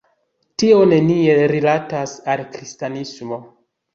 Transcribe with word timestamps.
Tio 0.61 0.77
neniel 0.93 1.41
rilatas 1.51 2.15
al 2.35 2.43
kristanismo. 2.57 3.39